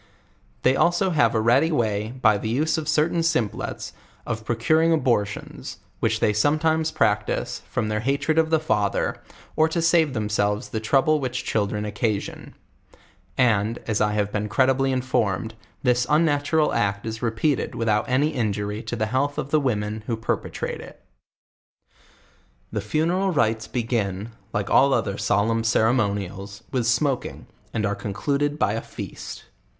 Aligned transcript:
They 0.63 0.75
also 0.75 1.11
have 1.11 1.35
a 1.35 1.39
ready 1.39 1.69
w*y, 1.69 2.11
by 2.19 2.39
the 2.39 2.49
use 2.49 2.75
of 2.79 2.89
certain 2.89 3.21
simples, 3.21 3.93
of 4.25 4.43
procuring 4.45 4.91
abortions, 4.91 5.77
which 5.99 6.19
they 6.19 6.33
sometimes 6.33 6.89
practice, 6.89 7.61
from 7.69 7.87
their 7.87 7.99
hatred 7.99 8.39
of 8.39 8.49
the 8.49 8.59
father, 8.59 9.21
or 9.55 9.69
to 9.69 9.79
save 9.79 10.13
themselves 10.13 10.69
the 10.69 10.79
trouble 10.79 11.19
which 11.19 11.45
chil 11.45 11.67
dren 11.67 11.85
occasion; 11.85 12.55
and, 13.37 13.77
as 13.85 14.01
I 14.01 14.13
have 14.13 14.31
been 14.31 14.49
credibly 14.49 14.91
informed, 14.91 15.53
this 15.83 16.07
unnatural 16.09 16.73
act 16.73 17.05
is 17.05 17.21
repeated 17.21 17.75
without 17.75 18.09
any 18.09 18.29
injury 18.29 18.81
to 18.81 18.95
the 18.95 19.05
health 19.05 19.37
of 19.37 19.51
the 19.51 19.59
women 19.59 20.03
who 20.07 20.17
perpetrate 20.17 20.81
it. 20.81 20.99
The 22.71 22.81
funeral 22.81 23.29
rites 23.33 23.67
begin, 23.67 24.31
like 24.51 24.67
all 24.71 24.95
other 24.95 25.19
solemn 25.19 25.63
ceremonials, 25.63 26.63
with 26.71 26.87
smoking, 26.87 27.45
and 27.71 27.85
are 27.85 27.93
concluded 27.93 28.57
by 28.57 28.73
a 28.73 28.81
feast. 28.81 29.43